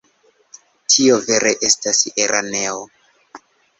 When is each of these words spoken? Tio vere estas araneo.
Tio 0.93 1.19
vere 1.27 1.51
estas 1.69 2.01
araneo. 2.25 2.81